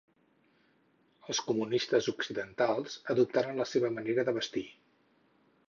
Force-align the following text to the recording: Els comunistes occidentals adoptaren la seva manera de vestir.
Els 1.33 1.41
comunistes 1.49 2.09
occidentals 2.13 2.97
adoptaren 3.15 3.63
la 3.63 3.69
seva 3.75 3.95
manera 3.99 4.27
de 4.31 4.37
vestir. 4.41 4.67